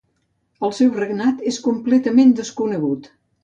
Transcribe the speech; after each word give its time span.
El 0.67 0.73
seu 0.77 0.89
regnat 1.03 1.45
és 1.53 1.61
completament 1.67 2.35
desconegut. 2.43 3.11